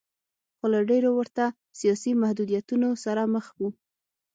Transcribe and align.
خو 0.57 0.65
له 0.73 0.79
ډېرو 0.89 1.09
ورته 1.19 1.43
سیاسي 1.79 2.11
محدودیتونو 2.21 2.89
سره 3.03 3.21
مخ 3.33 3.45
و. 3.57 3.59